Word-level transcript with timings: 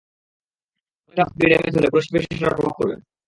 কোনও 1.01 1.21
একটা 1.21 1.23
বগি 1.29 1.47
ড্যামেজ 1.49 1.73
হলে 1.77 1.89
পুরো 1.91 2.03
শিপে 2.05 2.19
সেটার 2.23 2.55
প্রভাব 2.57 2.73
পড়বে। 2.77 2.95